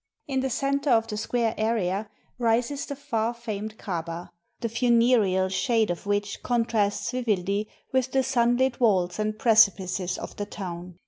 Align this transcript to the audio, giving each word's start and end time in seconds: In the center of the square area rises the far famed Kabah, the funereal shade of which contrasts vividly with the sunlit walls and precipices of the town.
In 0.27 0.39
the 0.39 0.49
center 0.49 0.89
of 0.89 1.05
the 1.07 1.15
square 1.15 1.53
area 1.59 2.09
rises 2.39 2.87
the 2.87 2.95
far 2.95 3.35
famed 3.35 3.77
Kabah, 3.77 4.31
the 4.59 4.67
funereal 4.67 5.47
shade 5.47 5.91
of 5.91 6.07
which 6.07 6.41
contrasts 6.41 7.11
vividly 7.11 7.67
with 7.91 8.11
the 8.11 8.23
sunlit 8.23 8.79
walls 8.79 9.19
and 9.19 9.37
precipices 9.37 10.17
of 10.17 10.35
the 10.37 10.47
town. 10.47 10.97